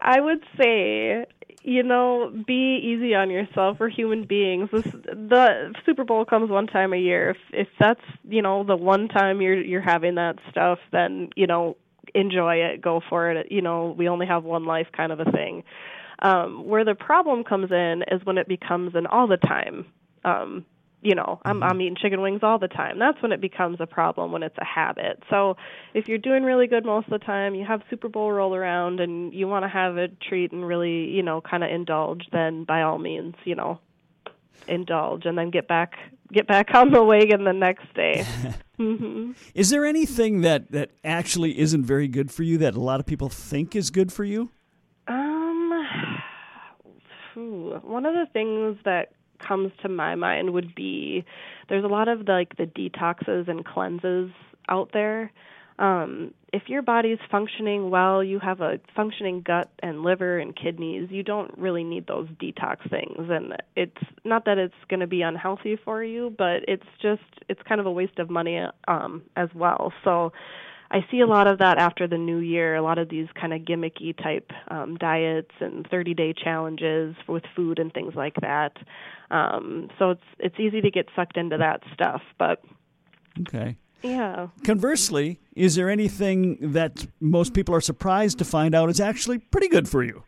I 0.00 0.20
would 0.20 0.42
say 0.60 1.26
you 1.66 1.82
know, 1.82 2.32
be 2.46 2.78
easy 2.80 3.16
on 3.16 3.28
yourself. 3.28 3.78
We're 3.80 3.88
human 3.88 4.24
beings. 4.24 4.68
This, 4.72 4.84
the 4.84 5.74
Super 5.84 6.04
Bowl 6.04 6.24
comes 6.24 6.48
one 6.48 6.68
time 6.68 6.92
a 6.92 6.96
year. 6.96 7.30
If 7.30 7.36
if 7.52 7.68
that's 7.80 8.00
you 8.22 8.40
know 8.40 8.62
the 8.62 8.76
one 8.76 9.08
time 9.08 9.42
you're 9.42 9.60
you're 9.60 9.80
having 9.80 10.14
that 10.14 10.36
stuff, 10.48 10.78
then 10.92 11.30
you 11.34 11.48
know 11.48 11.76
enjoy 12.14 12.54
it, 12.54 12.80
go 12.80 13.02
for 13.08 13.32
it. 13.32 13.50
You 13.50 13.62
know, 13.62 13.96
we 13.98 14.08
only 14.08 14.26
have 14.26 14.44
one 14.44 14.64
life, 14.64 14.86
kind 14.96 15.10
of 15.10 15.18
a 15.18 15.30
thing. 15.32 15.64
Um, 16.20 16.64
where 16.64 16.84
the 16.84 16.94
problem 16.94 17.42
comes 17.42 17.72
in 17.72 18.04
is 18.12 18.24
when 18.24 18.38
it 18.38 18.46
becomes 18.46 18.94
an 18.94 19.08
all 19.08 19.26
the 19.26 19.36
time 19.36 19.86
um, 20.24 20.64
you 21.06 21.14
know 21.14 21.40
I'm 21.44 21.62
I'm 21.62 21.80
eating 21.80 21.94
chicken 21.94 22.20
wings 22.20 22.40
all 22.42 22.58
the 22.58 22.66
time. 22.66 22.98
That's 22.98 23.22
when 23.22 23.30
it 23.30 23.40
becomes 23.40 23.76
a 23.80 23.86
problem 23.86 24.32
when 24.32 24.42
it's 24.42 24.58
a 24.58 24.64
habit. 24.64 25.22
So 25.30 25.56
if 25.94 26.08
you're 26.08 26.18
doing 26.18 26.42
really 26.42 26.66
good 26.66 26.84
most 26.84 27.06
of 27.06 27.12
the 27.12 27.24
time, 27.24 27.54
you 27.54 27.64
have 27.64 27.80
Super 27.88 28.08
Bowl 28.08 28.32
roll 28.32 28.56
around 28.56 28.98
and 28.98 29.32
you 29.32 29.46
want 29.46 29.64
to 29.64 29.68
have 29.68 29.96
a 29.98 30.08
treat 30.08 30.50
and 30.50 30.66
really, 30.66 31.04
you 31.04 31.22
know, 31.22 31.40
kind 31.40 31.62
of 31.62 31.70
indulge, 31.70 32.24
then 32.32 32.64
by 32.64 32.82
all 32.82 32.98
means, 32.98 33.36
you 33.44 33.54
know, 33.54 33.78
indulge 34.66 35.26
and 35.26 35.38
then 35.38 35.50
get 35.50 35.68
back 35.68 35.92
get 36.32 36.48
back 36.48 36.74
on 36.74 36.90
the 36.90 37.04
wagon 37.04 37.44
the 37.44 37.52
next 37.52 37.94
day. 37.94 38.26
mm-hmm. 38.80 39.30
Is 39.54 39.70
there 39.70 39.84
anything 39.84 40.40
that 40.40 40.72
that 40.72 40.90
actually 41.04 41.56
isn't 41.56 41.84
very 41.84 42.08
good 42.08 42.32
for 42.32 42.42
you 42.42 42.58
that 42.58 42.74
a 42.74 42.80
lot 42.80 42.98
of 42.98 43.06
people 43.06 43.28
think 43.28 43.76
is 43.76 43.90
good 43.90 44.12
for 44.12 44.24
you? 44.24 44.50
Um, 45.06 45.70
one 47.36 48.06
of 48.06 48.14
the 48.14 48.26
things 48.32 48.76
that 48.84 49.12
comes 49.38 49.72
to 49.82 49.88
my 49.88 50.14
mind 50.14 50.52
would 50.52 50.74
be 50.74 51.24
there's 51.68 51.84
a 51.84 51.88
lot 51.88 52.08
of 52.08 52.26
the, 52.26 52.32
like 52.32 52.56
the 52.56 52.64
detoxes 52.64 53.48
and 53.48 53.64
cleanses 53.64 54.30
out 54.68 54.90
there. 54.92 55.32
Um, 55.78 56.32
if 56.54 56.68
your 56.68 56.80
body's 56.80 57.18
functioning 57.30 57.90
well, 57.90 58.24
you 58.24 58.38
have 58.38 58.62
a 58.62 58.80
functioning 58.94 59.42
gut 59.42 59.70
and 59.82 60.02
liver 60.02 60.38
and 60.38 60.56
kidneys, 60.56 61.10
you 61.10 61.22
don't 61.22 61.56
really 61.58 61.84
need 61.84 62.06
those 62.06 62.28
detox 62.40 62.88
things. 62.88 63.28
And 63.30 63.54
it's 63.76 63.92
not 64.24 64.46
that 64.46 64.56
it's 64.56 64.74
going 64.88 65.00
to 65.00 65.06
be 65.06 65.20
unhealthy 65.20 65.76
for 65.84 66.02
you, 66.02 66.34
but 66.38 66.62
it's 66.66 66.86
just, 67.02 67.20
it's 67.50 67.60
kind 67.68 67.78
of 67.78 67.86
a 67.86 67.92
waste 67.92 68.18
of 68.18 68.30
money 68.30 68.64
um, 68.88 69.22
as 69.36 69.50
well. 69.54 69.92
So 70.02 70.32
I 70.96 71.04
see 71.10 71.20
a 71.20 71.26
lot 71.26 71.46
of 71.46 71.58
that 71.58 71.76
after 71.76 72.08
the 72.08 72.16
new 72.16 72.38
year, 72.38 72.74
a 72.74 72.80
lot 72.80 72.96
of 72.96 73.10
these 73.10 73.26
kind 73.38 73.52
of 73.52 73.60
gimmicky 73.60 74.16
type 74.16 74.50
um, 74.68 74.96
diets 74.96 75.50
and 75.60 75.86
30 75.90 76.14
day 76.14 76.32
challenges 76.32 77.14
with 77.28 77.42
food 77.54 77.78
and 77.78 77.92
things 77.92 78.14
like 78.14 78.36
that. 78.40 78.78
Um, 79.30 79.90
so 79.98 80.12
it's 80.12 80.22
it's 80.38 80.58
easy 80.58 80.80
to 80.80 80.90
get 80.90 81.08
sucked 81.14 81.36
into 81.36 81.58
that 81.58 81.82
stuff, 81.92 82.22
but 82.38 82.62
okay. 83.42 83.76
Yeah. 84.02 84.48
Conversely, 84.64 85.38
is 85.54 85.74
there 85.74 85.90
anything 85.90 86.72
that 86.72 87.06
most 87.20 87.52
people 87.52 87.74
are 87.74 87.82
surprised 87.82 88.38
to 88.38 88.46
find 88.46 88.74
out 88.74 88.88
is 88.88 88.98
actually 88.98 89.36
pretty 89.36 89.68
good 89.68 89.90
for 89.90 90.02
you? 90.02 90.22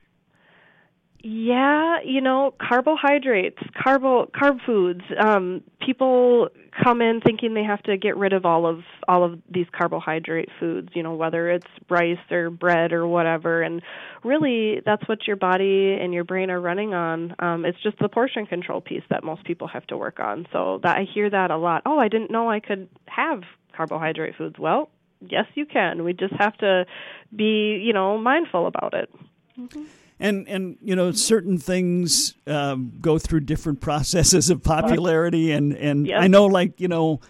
Yeah, 1.20 1.96
you 2.04 2.20
know, 2.20 2.54
carbohydrates, 2.60 3.58
carbo 3.82 4.26
carb 4.26 4.64
foods. 4.64 5.00
Um, 5.20 5.62
people 5.84 6.48
come 6.84 7.02
in 7.02 7.20
thinking 7.20 7.54
they 7.54 7.64
have 7.64 7.82
to 7.84 7.96
get 7.96 8.16
rid 8.16 8.32
of 8.32 8.46
all 8.46 8.66
of 8.66 8.82
all 9.08 9.24
of 9.24 9.40
these 9.50 9.66
carbohydrate 9.76 10.48
foods, 10.60 10.90
you 10.94 11.02
know, 11.02 11.14
whether 11.14 11.50
it's 11.50 11.66
rice 11.90 12.18
or 12.30 12.50
bread 12.50 12.92
or 12.92 13.08
whatever. 13.08 13.62
And 13.62 13.82
really, 14.22 14.80
that's 14.86 15.08
what 15.08 15.26
your 15.26 15.34
body 15.34 15.98
and 16.00 16.14
your 16.14 16.22
brain 16.22 16.50
are 16.50 16.60
running 16.60 16.94
on. 16.94 17.34
Um, 17.40 17.64
it's 17.64 17.82
just 17.82 17.98
the 17.98 18.08
portion 18.08 18.46
control 18.46 18.80
piece 18.80 19.02
that 19.10 19.24
most 19.24 19.42
people 19.44 19.66
have 19.66 19.86
to 19.88 19.96
work 19.96 20.20
on. 20.20 20.46
So 20.52 20.78
that 20.84 20.98
I 20.98 21.04
hear 21.12 21.28
that 21.28 21.50
a 21.50 21.56
lot. 21.56 21.82
Oh, 21.84 21.98
I 21.98 22.06
didn't 22.06 22.30
know 22.30 22.48
I 22.48 22.60
could 22.60 22.88
have 23.06 23.42
carbohydrate 23.76 24.36
foods. 24.36 24.56
Well, 24.56 24.88
yes, 25.20 25.46
you 25.56 25.66
can. 25.66 26.04
We 26.04 26.12
just 26.12 26.34
have 26.38 26.56
to 26.58 26.86
be, 27.34 27.82
you 27.84 27.92
know, 27.92 28.18
mindful 28.18 28.68
about 28.68 28.94
it. 28.94 29.10
Mm-hmm 29.58 29.82
and 30.20 30.48
and 30.48 30.76
you 30.82 30.96
know 30.96 31.12
certain 31.12 31.58
things 31.58 32.34
um, 32.46 32.92
go 33.00 33.18
through 33.18 33.40
different 33.40 33.80
processes 33.88 34.50
of 34.50 34.62
popularity. 34.62 35.52
And 35.52 35.72
and 35.74 36.06
yep. 36.06 36.22
I 36.22 36.26
know 36.26 36.46
like 36.46 36.80
you 36.80 36.88
know 36.88 37.20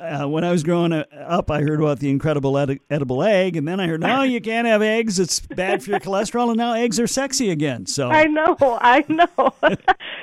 uh, 0.00 0.26
when 0.26 0.44
I 0.44 0.50
was 0.50 0.62
growing 0.62 0.92
up 0.92 1.50
I 1.50 1.60
heard 1.60 1.80
about 1.80 2.00
the 2.00 2.10
incredible 2.10 2.56
ed- 2.58 2.80
edible 2.88 3.22
egg. 3.22 3.56
And 3.56 3.68
then 3.68 3.80
I 3.80 3.86
heard 3.86 4.00
no 4.00 4.22
you 4.22 4.40
can't 4.40 4.66
have 4.66 4.82
eggs. 4.82 5.18
It's 5.18 5.40
bad 5.40 5.82
for 5.82 5.90
your 5.90 6.00
cholesterol. 6.00 6.48
And 6.48 6.56
now 6.56 6.72
eggs 6.72 6.98
are 6.98 7.06
sexy 7.06 7.50
again. 7.50 7.86
So 7.86 8.08
I 8.08 8.24
know 8.24 8.56
I 8.60 9.04
know. 9.08 9.54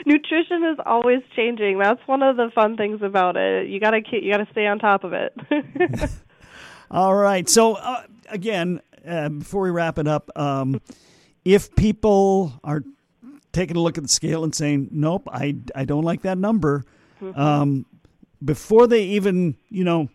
Nutrition 0.05 0.63
is 0.63 0.77
always 0.85 1.21
changing. 1.35 1.77
That's 1.79 2.05
one 2.07 2.23
of 2.23 2.37
the 2.37 2.49
fun 2.55 2.77
things 2.77 3.01
about 3.01 3.37
it. 3.37 3.67
You 3.67 3.79
gotta 3.79 4.01
you 4.11 4.31
gotta 4.31 4.47
stay 4.51 4.65
on 4.65 4.79
top 4.79 5.03
of 5.03 5.13
it. 5.13 5.37
All 6.91 7.13
right. 7.13 7.47
So 7.49 7.75
uh, 7.75 8.03
again 8.29 8.81
uh, 9.07 9.29
before 9.29 9.61
we 9.61 9.69
wrap 9.69 9.99
it 9.99 10.07
up. 10.07 10.29
Um, 10.35 10.81
if 11.47 11.73
people 11.75 12.59
are 12.65 12.83
taking 13.53 13.77
a 13.77 13.79
look 13.79 13.97
at 13.97 14.03
the 14.03 14.09
scale 14.09 14.43
and 14.43 14.53
saying, 14.53 14.89
"Nope, 14.91 15.29
I 15.31 15.55
I 15.73 15.85
don't 15.85 16.03
like 16.03 16.23
that 16.23 16.37
number," 16.37 16.83
mm-hmm. 17.21 17.39
um, 17.39 17.85
before 18.43 18.85
they 18.85 19.03
even 19.03 19.55
you 19.69 19.85
know 19.85 20.09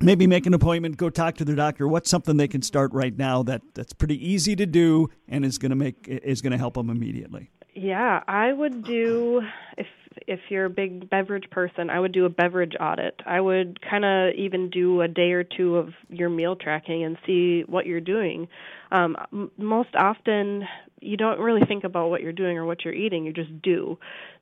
maybe 0.00 0.26
make 0.26 0.44
an 0.44 0.52
appointment, 0.52 0.98
go 0.98 1.08
talk 1.08 1.36
to 1.36 1.46
their 1.46 1.56
doctor. 1.56 1.88
What's 1.88 2.10
something 2.10 2.36
they 2.36 2.48
can 2.48 2.60
start 2.60 2.92
right 2.92 3.16
now 3.16 3.42
that 3.44 3.62
that's 3.72 3.94
pretty 3.94 4.16
easy 4.24 4.54
to 4.56 4.66
do 4.66 5.08
and 5.28 5.46
is 5.46 5.56
going 5.56 5.70
to 5.70 5.76
make 5.76 6.06
is 6.06 6.42
going 6.42 6.52
to 6.52 6.58
help 6.58 6.74
them 6.74 6.90
immediately? 6.90 7.50
Yeah, 7.74 8.22
I 8.28 8.52
would 8.52 8.84
do 8.84 9.42
if 9.78 9.86
if 10.26 10.40
you're 10.48 10.66
a 10.66 10.70
big 10.70 11.08
beverage 11.08 11.48
person, 11.50 11.90
I 11.90 12.00
would 12.00 12.12
do 12.12 12.24
a 12.24 12.30
beverage 12.30 12.74
audit. 12.80 13.20
I 13.26 13.40
would 13.40 13.80
kind 13.80 14.04
of 14.04 14.34
even 14.34 14.70
do 14.70 15.02
a 15.02 15.08
day 15.08 15.32
or 15.32 15.44
two 15.44 15.76
of 15.76 15.90
your 16.08 16.28
meal 16.28 16.56
tracking 16.56 17.04
and 17.04 17.16
see 17.26 17.62
what 17.66 17.86
you're 17.86 18.00
doing 18.00 18.48
um, 18.92 19.16
m- 19.32 19.50
most 19.56 19.90
often 19.96 20.64
you 21.00 21.16
don't 21.16 21.38
really 21.38 21.62
think 21.66 21.84
about 21.84 22.10
what 22.10 22.20
you're 22.20 22.32
doing 22.32 22.58
or 22.58 22.64
what 22.64 22.84
you're 22.84 22.94
eating 22.94 23.24
you 23.24 23.32
just 23.32 23.62
do. 23.62 23.98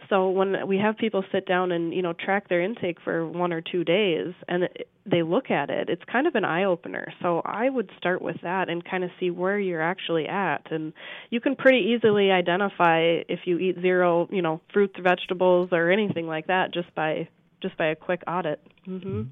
So 0.09 0.31
when 0.31 0.67
we 0.67 0.79
have 0.79 0.97
people 0.97 1.23
sit 1.33 1.47
down 1.47 1.73
and 1.73 1.93
you 1.93 2.03
know 2.03 2.13
track 2.13 2.49
their 2.49 2.63
intake 2.63 2.99
for 3.03 3.27
one 3.27 3.53
or 3.53 3.61
two 3.61 3.85
days 3.85 4.35
and 4.49 4.69
they 5.11 5.23
look 5.23 5.51
at 5.51 5.71
it 5.71 5.89
it's 5.89 6.03
kind 6.11 6.27
of 6.27 6.35
an 6.35 6.45
eye 6.45 6.65
opener 6.65 7.13
so 7.23 7.41
i 7.47 7.71
would 7.71 7.91
start 7.97 8.21
with 8.21 8.37
that 8.43 8.69
and 8.69 8.85
kind 8.85 9.05
of 9.05 9.11
see 9.19 9.31
where 9.31 9.59
you're 9.59 9.81
actually 9.83 10.27
at. 10.27 10.71
And 10.71 10.93
you 11.31 11.41
can 11.41 11.57
pretty 11.57 11.95
easily 11.97 12.31
identify 12.31 13.01
if 13.29 13.41
you 13.45 13.59
eat 13.59 13.77
zero 13.81 14.29
you 14.31 14.43
know 14.43 14.61
fruits 14.73 14.97
vegetables 15.03 15.71
or 15.73 15.91
anything 15.91 16.27
like 16.27 16.47
that 16.49 16.75
just 16.75 16.95
by 16.95 17.29
just 17.63 17.77
by 17.77 17.87
a 17.87 17.97
quick 17.97 18.23
audit. 18.27 18.61
Mhm 18.87 19.29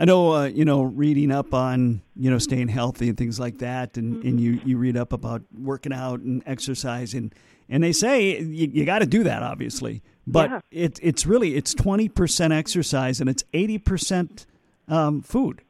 I 0.00 0.06
know, 0.06 0.34
uh, 0.34 0.44
you 0.46 0.64
know, 0.64 0.80
reading 0.80 1.30
up 1.30 1.52
on 1.52 2.00
you 2.16 2.30
know 2.30 2.38
staying 2.38 2.68
healthy 2.68 3.10
and 3.10 3.18
things 3.18 3.38
like 3.38 3.58
that, 3.58 3.98
and, 3.98 4.16
mm-hmm. 4.16 4.28
and 4.28 4.40
you 4.40 4.60
you 4.64 4.78
read 4.78 4.96
up 4.96 5.12
about 5.12 5.42
working 5.56 5.92
out 5.92 6.20
and 6.20 6.42
exercise, 6.46 7.12
and 7.12 7.34
and 7.68 7.84
they 7.84 7.92
say 7.92 8.40
you, 8.40 8.70
you 8.72 8.86
got 8.86 9.00
to 9.00 9.06
do 9.06 9.22
that, 9.24 9.42
obviously, 9.42 10.02
but 10.26 10.50
yeah. 10.50 10.60
it 10.70 10.98
it's 11.02 11.26
really 11.26 11.54
it's 11.54 11.74
twenty 11.74 12.08
percent 12.08 12.54
exercise 12.54 13.20
and 13.20 13.28
it's 13.28 13.44
eighty 13.52 13.76
percent 13.76 14.46
um, 14.88 15.20
food. 15.20 15.60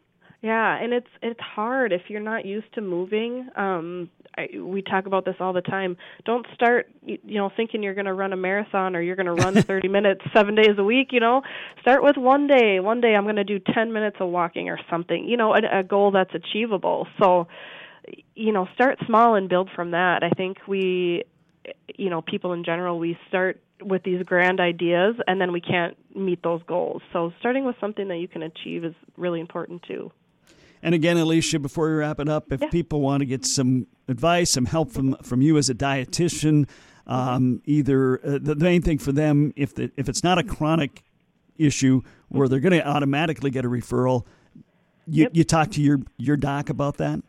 Yeah, 0.42 0.80
and 0.80 0.92
it's 0.92 1.10
it's 1.22 1.40
hard 1.40 1.92
if 1.92 2.02
you're 2.08 2.20
not 2.20 2.46
used 2.46 2.72
to 2.74 2.80
moving. 2.80 3.48
Um 3.56 4.10
I, 4.36 4.48
we 4.58 4.82
talk 4.82 5.06
about 5.06 5.24
this 5.24 5.36
all 5.40 5.52
the 5.52 5.60
time. 5.60 5.96
Don't 6.24 6.46
start 6.54 6.90
you 7.04 7.18
know 7.24 7.50
thinking 7.56 7.82
you're 7.82 7.94
going 7.94 8.06
to 8.06 8.14
run 8.14 8.32
a 8.32 8.36
marathon 8.36 8.94
or 8.94 9.02
you're 9.02 9.16
going 9.16 9.26
to 9.26 9.42
run 9.42 9.54
30 9.62 9.88
minutes 9.88 10.20
7 10.32 10.54
days 10.54 10.76
a 10.78 10.84
week, 10.84 11.08
you 11.12 11.20
know. 11.20 11.42
Start 11.80 12.02
with 12.02 12.16
one 12.16 12.46
day. 12.46 12.80
One 12.80 13.00
day 13.00 13.14
I'm 13.14 13.24
going 13.24 13.36
to 13.36 13.44
do 13.44 13.58
10 13.58 13.92
minutes 13.92 14.16
of 14.20 14.28
walking 14.28 14.68
or 14.68 14.78
something. 14.88 15.28
You 15.28 15.36
know, 15.36 15.54
a, 15.54 15.80
a 15.80 15.82
goal 15.82 16.10
that's 16.12 16.34
achievable. 16.34 17.06
So 17.20 17.48
you 18.34 18.52
know, 18.52 18.66
start 18.74 18.98
small 19.06 19.34
and 19.34 19.48
build 19.48 19.70
from 19.74 19.92
that. 19.92 20.22
I 20.22 20.30
think 20.30 20.58
we 20.66 21.24
you 21.96 22.10
know, 22.10 22.22
people 22.22 22.52
in 22.52 22.64
general, 22.64 22.98
we 22.98 23.18
start 23.28 23.60
with 23.82 24.02
these 24.02 24.22
grand 24.24 24.60
ideas 24.60 25.16
and 25.26 25.40
then 25.40 25.52
we 25.52 25.60
can't 25.60 25.96
meet 26.14 26.42
those 26.42 26.62
goals. 26.66 27.02
So 27.12 27.32
starting 27.40 27.64
with 27.64 27.76
something 27.80 28.08
that 28.08 28.18
you 28.18 28.28
can 28.28 28.42
achieve 28.42 28.84
is 28.84 28.94
really 29.16 29.40
important 29.40 29.82
too. 29.82 30.12
And 30.82 30.94
again, 30.94 31.16
Alicia, 31.16 31.58
before 31.58 31.88
we 31.88 31.96
wrap 31.96 32.20
it 32.20 32.28
up, 32.28 32.52
if 32.52 32.60
yeah. 32.60 32.68
people 32.70 33.00
want 33.00 33.20
to 33.20 33.26
get 33.26 33.44
some 33.44 33.86
advice, 34.08 34.50
some 34.50 34.66
help 34.66 34.90
from 34.90 35.14
from 35.22 35.42
you 35.42 35.58
as 35.58 35.68
a 35.68 35.74
dietitian, 35.74 36.68
um, 37.06 37.60
either 37.66 38.24
uh, 38.24 38.38
the 38.40 38.56
main 38.56 38.82
thing 38.82 38.98
for 38.98 39.12
them, 39.12 39.52
if 39.56 39.74
the, 39.74 39.90
if 39.96 40.08
it's 40.08 40.24
not 40.24 40.38
a 40.38 40.42
chronic 40.42 41.02
issue 41.58 42.00
where 42.28 42.48
they're 42.48 42.60
going 42.60 42.72
to 42.72 42.86
automatically 42.86 43.50
get 43.50 43.64
a 43.64 43.68
referral, 43.68 44.24
you, 45.06 45.24
yep. 45.24 45.32
you 45.34 45.44
talk 45.44 45.70
to 45.72 45.82
your 45.82 46.00
your 46.16 46.36
doc 46.36 46.70
about 46.70 46.96
that. 46.96 47.20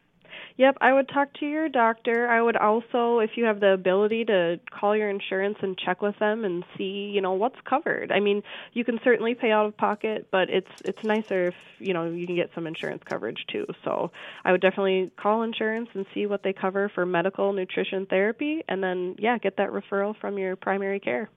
Yep, 0.57 0.77
I 0.81 0.93
would 0.93 1.07
talk 1.09 1.33
to 1.39 1.45
your 1.45 1.69
doctor. 1.69 2.27
I 2.27 2.41
would 2.41 2.57
also, 2.57 3.19
if 3.19 3.31
you 3.35 3.45
have 3.45 3.59
the 3.59 3.73
ability 3.73 4.25
to 4.25 4.59
call 4.69 4.95
your 4.95 5.09
insurance 5.09 5.57
and 5.61 5.77
check 5.77 6.01
with 6.01 6.17
them 6.19 6.45
and 6.45 6.63
see, 6.77 7.11
you 7.13 7.21
know, 7.21 7.33
what's 7.33 7.59
covered. 7.67 8.11
I 8.11 8.19
mean, 8.19 8.43
you 8.73 8.83
can 8.83 8.99
certainly 9.03 9.33
pay 9.33 9.51
out 9.51 9.65
of 9.65 9.77
pocket, 9.77 10.27
but 10.31 10.49
it's 10.49 10.71
it's 10.83 11.03
nicer 11.03 11.47
if, 11.47 11.55
you 11.79 11.93
know, 11.93 12.09
you 12.09 12.27
can 12.27 12.35
get 12.35 12.51
some 12.53 12.67
insurance 12.67 13.01
coverage 13.09 13.45
too. 13.51 13.65
So, 13.83 14.11
I 14.43 14.51
would 14.51 14.61
definitely 14.61 15.11
call 15.17 15.43
insurance 15.43 15.89
and 15.93 16.05
see 16.13 16.25
what 16.25 16.43
they 16.43 16.53
cover 16.53 16.89
for 16.93 17.05
medical, 17.05 17.53
nutrition, 17.53 18.05
therapy, 18.05 18.63
and 18.67 18.83
then 18.83 19.15
yeah, 19.19 19.37
get 19.37 19.57
that 19.57 19.69
referral 19.69 20.15
from 20.19 20.37
your 20.37 20.55
primary 20.55 20.99
care. 20.99 21.29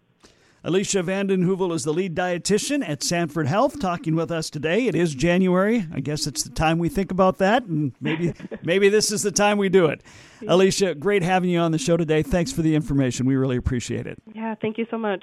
Alicia 0.67 1.03
Van 1.03 1.27
Den 1.27 1.45
Heuvel 1.45 1.75
is 1.75 1.85
the 1.85 1.93
lead 1.93 2.15
dietitian 2.15 2.89
at 2.89 3.03
Sanford 3.03 3.47
Health, 3.47 3.79
talking 3.81 4.15
with 4.15 4.31
us 4.31 4.49
today. 4.49 4.87
It 4.87 4.95
is 4.95 5.15
January. 5.15 5.87
I 5.93 6.01
guess 6.01 6.27
it's 6.27 6.43
the 6.43 6.49
time 6.49 6.79
we 6.79 6.89
think 6.89 7.11
about 7.11 7.37
that, 7.37 7.65
and 7.65 7.93
maybe 8.01 8.33
maybe 8.63 8.89
this 8.89 9.13
is 9.13 9.21
the 9.21 9.31
time 9.31 9.59
we 9.59 9.69
do 9.69 9.85
it. 9.87 10.03
Alicia, 10.49 10.95
great 10.95 11.23
having 11.23 11.51
you 11.51 11.59
on 11.59 11.73
the 11.73 11.79
show 11.79 11.99
today. 11.99 12.23
Thanks 12.23 12.51
for 12.51 12.63
the 12.63 12.75
information. 12.75 13.27
We 13.27 13.37
really 13.37 13.59
appreciate 13.59 14.07
it. 14.07 14.23
Yeah, 14.35 14.55
thank 14.55 14.79
you 14.79 14.87
so 14.91 14.97
much. 14.97 15.23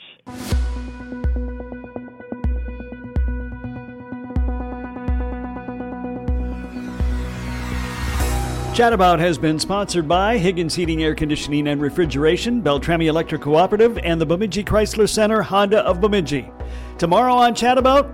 Chat 8.73 8.93
About 8.93 9.19
has 9.19 9.37
been 9.37 9.59
sponsored 9.59 10.07
by 10.07 10.37
Higgins 10.37 10.73
Heating, 10.73 11.03
Air 11.03 11.13
Conditioning, 11.13 11.67
and 11.67 11.81
Refrigeration, 11.81 12.61
Beltrami 12.61 13.07
Electric 13.07 13.41
Cooperative, 13.41 13.97
and 13.97 14.19
the 14.19 14.25
Bemidji 14.25 14.63
Chrysler 14.63 15.09
Center 15.09 15.41
Honda 15.41 15.79
of 15.79 15.99
Bemidji. 15.99 16.49
Tomorrow 16.97 17.33
on 17.33 17.53
Chat 17.53 17.77
About, 17.77 18.09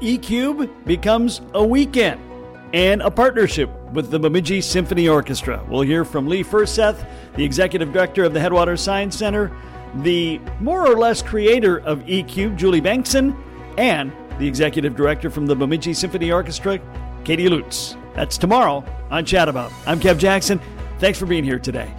eCube 0.00 0.68
becomes 0.86 1.40
a 1.54 1.64
weekend 1.64 2.20
and 2.74 3.00
a 3.00 3.10
partnership 3.12 3.70
with 3.92 4.10
the 4.10 4.18
Bemidji 4.18 4.60
Symphony 4.60 5.06
Orchestra. 5.06 5.64
We'll 5.68 5.82
hear 5.82 6.04
from 6.04 6.26
Lee 6.26 6.42
Furseth, 6.42 7.06
the 7.36 7.44
executive 7.44 7.92
director 7.92 8.24
of 8.24 8.34
the 8.34 8.40
Headwater 8.40 8.76
Science 8.76 9.16
Center, 9.16 9.52
the 10.02 10.40
more 10.58 10.84
or 10.84 10.98
less 10.98 11.22
creator 11.22 11.78
of 11.82 12.00
eCube, 12.00 12.56
Julie 12.56 12.82
Bankson, 12.82 13.36
and 13.78 14.12
the 14.40 14.48
executive 14.48 14.96
director 14.96 15.30
from 15.30 15.46
the 15.46 15.54
Bemidji 15.54 15.94
Symphony 15.94 16.32
Orchestra, 16.32 16.80
Katie 17.24 17.48
Lutz. 17.48 17.96
That's 18.16 18.38
tomorrow 18.38 18.82
on 19.10 19.26
Chat 19.26 19.48
About. 19.48 19.70
I'm 19.86 20.00
Kev 20.00 20.18
Jackson. 20.18 20.58
Thanks 20.98 21.18
for 21.18 21.26
being 21.26 21.44
here 21.44 21.58
today. 21.58 21.94